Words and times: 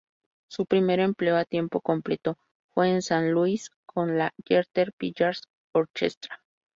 Su 0.49 0.65
primer 0.65 0.99
empleo 0.99 1.37
a 1.37 1.45
tiempo 1.45 1.79
completo 1.79 2.35
fue 2.73 2.89
en 2.89 2.95
St 2.95 3.29
Louis 3.29 3.69
con 3.85 4.17
la 4.17 4.33
Jeter-Pillars 4.49 5.43
Orchestra. 5.73 6.41